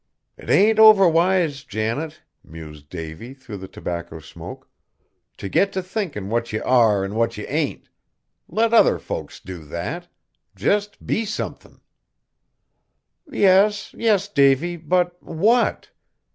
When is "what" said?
6.27-6.51, 7.13-7.37, 15.21-15.91